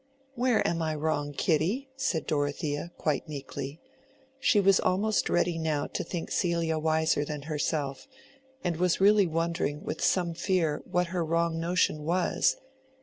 "Where 0.33 0.67
am 0.67 0.81
I 0.81 0.95
wrong, 0.95 1.31
Kitty?" 1.31 1.91
said 1.95 2.25
Dorothea, 2.25 2.91
quite 2.97 3.29
meekly. 3.29 3.79
She 4.39 4.59
was 4.59 4.79
almost 4.79 5.29
ready 5.29 5.59
now 5.59 5.85
to 5.85 6.03
think 6.03 6.31
Celia 6.31 6.79
wiser 6.79 7.23
than 7.23 7.43
herself, 7.43 8.07
and 8.63 8.77
was 8.77 8.99
really 8.99 9.27
wondering 9.27 9.83
with 9.83 10.03
some 10.03 10.33
fear 10.33 10.81
what 10.89 11.09
her 11.13 11.23
wrong 11.23 11.59
notion 11.59 12.03
was. 12.03 12.57